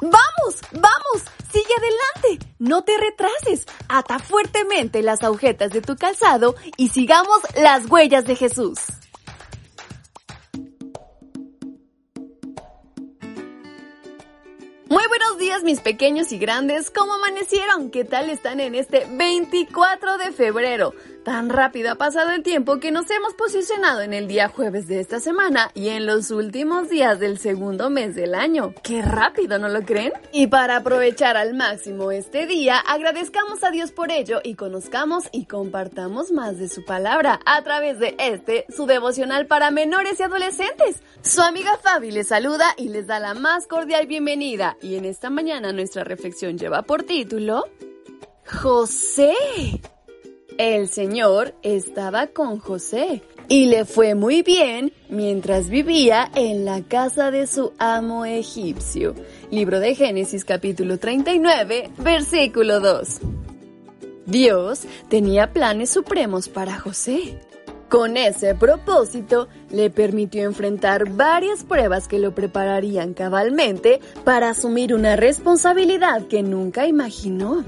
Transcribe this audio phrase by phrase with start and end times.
[0.00, 0.60] ¡Vamos!
[0.72, 1.24] ¡Vamos!
[1.52, 2.46] ¡Sigue adelante!
[2.58, 3.66] No te retrases.
[3.88, 8.78] Ata fuertemente las agujetas de tu calzado y sigamos las huellas de Jesús.
[14.88, 17.90] Muy buenos días mis pequeños y grandes, ¿cómo amanecieron?
[17.90, 20.94] ¿Qué tal están en este 24 de febrero?
[21.24, 25.00] Tan rápido ha pasado el tiempo que nos hemos posicionado en el día jueves de
[25.00, 28.72] esta semana y en los últimos días del segundo mes del año.
[28.82, 30.14] ¡Qué rápido, ¿no lo creen?
[30.32, 35.44] Y para aprovechar al máximo este día, agradezcamos a Dios por ello y conozcamos y
[35.44, 41.02] compartamos más de su palabra a través de este, su devocional para menores y adolescentes.
[41.20, 44.78] Su amiga Fabi les saluda y les da la más cordial bienvenida.
[44.80, 47.64] Y en esta mañana nuestra reflexión lleva por título
[48.46, 49.34] José.
[50.62, 57.30] El Señor estaba con José y le fue muy bien mientras vivía en la casa
[57.30, 59.14] de su amo egipcio.
[59.50, 63.20] Libro de Génesis capítulo 39, versículo 2.
[64.26, 67.38] Dios tenía planes supremos para José.
[67.88, 75.16] Con ese propósito, le permitió enfrentar varias pruebas que lo prepararían cabalmente para asumir una
[75.16, 77.64] responsabilidad que nunca imaginó.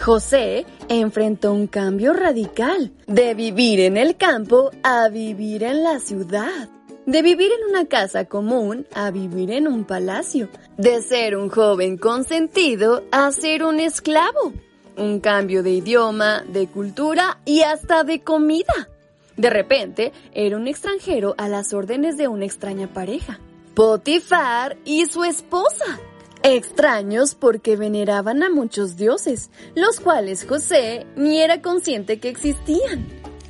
[0.00, 6.68] José enfrentó un cambio radical, de vivir en el campo a vivir en la ciudad,
[7.06, 11.96] de vivir en una casa común a vivir en un palacio, de ser un joven
[11.96, 14.52] consentido a ser un esclavo,
[14.96, 18.88] un cambio de idioma, de cultura y hasta de comida.
[19.36, 23.38] De repente, era un extranjero a las órdenes de una extraña pareja,
[23.74, 26.00] Potifar y su esposa.
[26.42, 33.06] Extraños porque veneraban a muchos dioses, los cuales José ni era consciente que existían.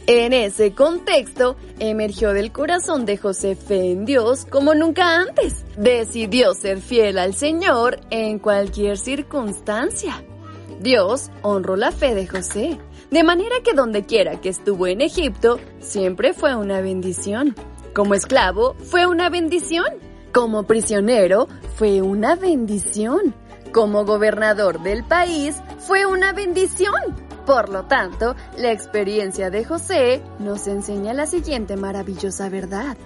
[0.06, 5.66] En ese contexto, emergió del corazón de José fe en Dios como nunca antes.
[5.77, 10.25] Decidió ser fiel al Señor en cualquier circunstancia.
[10.81, 12.78] Dios honró la fe de José,
[13.10, 17.54] de manera que donde quiera que estuvo en Egipto, siempre fue una bendición.
[17.94, 19.87] Como esclavo, fue una bendición.
[20.38, 23.34] Como prisionero fue una bendición.
[23.72, 26.94] Como gobernador del país fue una bendición.
[27.44, 32.97] Por lo tanto, la experiencia de José nos enseña la siguiente maravillosa verdad.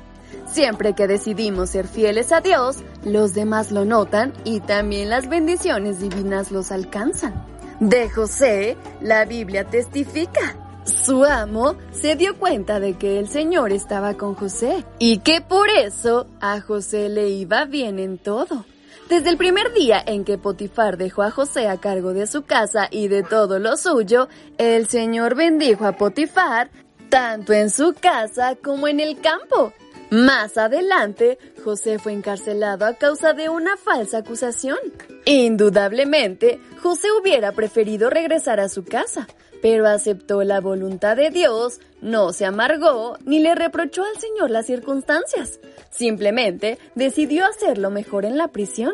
[0.44, 6.00] Siempre que decidimos ser fieles a Dios, los demás lo notan y también las bendiciones
[6.00, 7.46] divinas los alcanzan.
[7.80, 10.61] De José, la Biblia testifica.
[10.84, 15.68] Su amo se dio cuenta de que el Señor estaba con José y que por
[15.68, 18.64] eso a José le iba bien en todo.
[19.08, 22.88] Desde el primer día en que Potifar dejó a José a cargo de su casa
[22.90, 24.28] y de todo lo suyo,
[24.58, 26.70] el Señor bendijo a Potifar
[27.08, 29.72] tanto en su casa como en el campo.
[30.12, 34.76] Más adelante, José fue encarcelado a causa de una falsa acusación.
[35.24, 39.26] Indudablemente, José hubiera preferido regresar a su casa,
[39.62, 44.66] pero aceptó la voluntad de Dios, no se amargó ni le reprochó al Señor las
[44.66, 45.60] circunstancias.
[45.88, 48.92] Simplemente decidió hacerlo mejor en la prisión.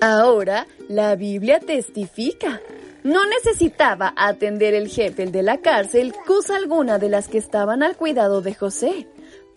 [0.00, 2.60] Ahora, la Biblia testifica.
[3.04, 7.96] No necesitaba atender el jefe de la cárcel cosa alguna de las que estaban al
[7.96, 9.06] cuidado de José,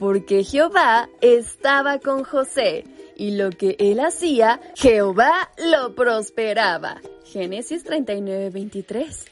[0.01, 2.85] porque Jehová estaba con José
[3.15, 6.99] y lo que él hacía, Jehová lo prosperaba.
[7.23, 9.25] Génesis 39, 23.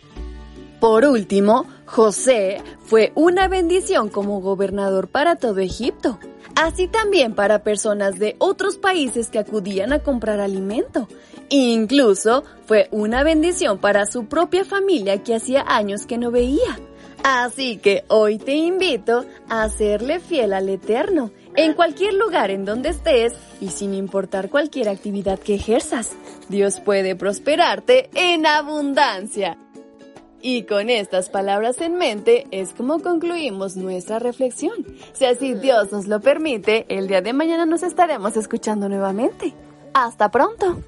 [0.80, 6.20] Por último, José fue una bendición como gobernador para todo Egipto,
[6.56, 11.08] así también para personas de otros países que acudían a comprar alimento.
[11.50, 16.80] Incluso fue una bendición para su propia familia que hacía años que no veía.
[17.24, 22.90] Así que hoy te invito a serle fiel al Eterno en cualquier lugar en donde
[22.90, 26.12] estés y sin importar cualquier actividad que ejerzas.
[26.48, 29.58] Dios puede prosperarte en abundancia.
[30.42, 34.86] Y con estas palabras en mente es como concluimos nuestra reflexión.
[35.12, 39.54] Si así Dios nos lo permite, el día de mañana nos estaremos escuchando nuevamente.
[39.94, 40.82] Hasta pronto.